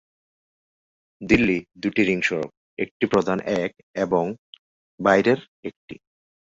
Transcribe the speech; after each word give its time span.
দিল্লি 1.21 1.57
দুটি 1.75 2.01
রিং 2.03 2.19
সড়ক, 2.21 2.51
একটি 2.79 3.05
প্রধান 3.05 3.37
এক 3.57 3.71
এবং 3.95 4.25
বাইরের 4.99 5.39
একটি। 5.63 5.95